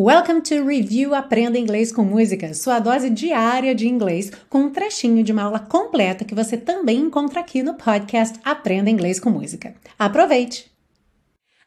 [0.00, 5.24] Welcome to Review Aprenda Inglês com Música, sua dose diária de inglês, com um trechinho
[5.24, 9.74] de uma aula completa que você também encontra aqui no podcast Aprenda Inglês com Música.
[9.98, 10.70] Aproveite!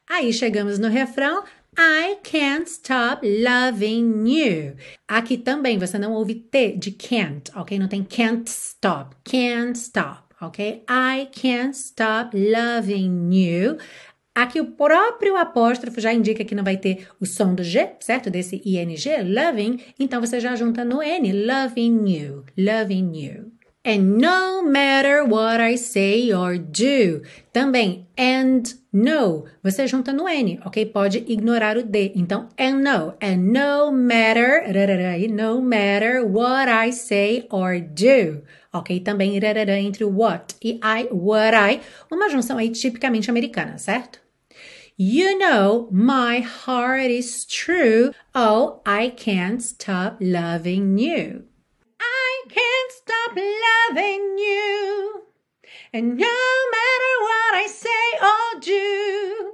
[0.08, 1.44] Aí chegamos no refrão.
[1.78, 4.76] I can't stop loving you.
[5.06, 7.78] Aqui também você não ouve T de can't, ok?
[7.78, 9.14] Não tem can't stop.
[9.24, 10.82] Can't stop, ok?
[10.88, 13.76] I can't stop loving you.
[14.34, 18.30] Aqui o próprio apóstrofo já indica que não vai ter o som do G, certo?
[18.30, 18.94] Desse ing,
[19.24, 19.78] loving.
[19.98, 23.51] Então você já junta no N, loving you, loving you.
[23.84, 27.22] And no matter what I say or do.
[27.52, 29.46] Também and no.
[29.60, 30.86] Você junta no N, ok?
[30.86, 32.12] Pode ignorar o D.
[32.14, 33.14] Então, and no.
[33.20, 34.62] And no matter,
[35.28, 38.42] no matter what I say or do.
[38.72, 39.00] Ok?
[39.00, 41.80] Também entre o what e I, what I.
[42.08, 44.20] Uma junção aí tipicamente americana, certo?
[44.96, 48.12] You know, my heart is true.
[48.32, 51.51] Oh, I can't stop loving you.
[52.42, 55.22] I can't stop loving you.
[55.92, 56.26] And no
[56.72, 59.52] matter what I say or do,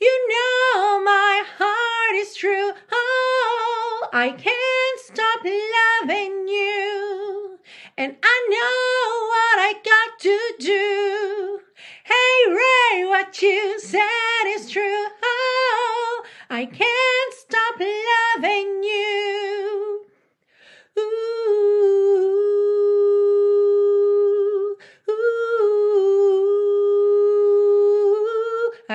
[0.00, 2.72] you know my heart is true.
[2.90, 7.58] Oh, I can't stop loving you.
[7.96, 11.60] And I know what I got to do.
[12.02, 15.06] Hey, Ray, what you said is true.
[15.22, 18.09] Oh, I can't stop loving